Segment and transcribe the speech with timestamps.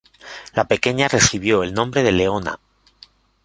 [0.55, 2.59] La pequeña recibió el nombre de Leona.